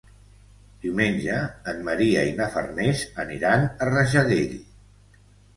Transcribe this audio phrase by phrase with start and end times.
[0.85, 1.35] Diumenge
[1.73, 4.57] en Maria i na Farners aniran a Rajadell.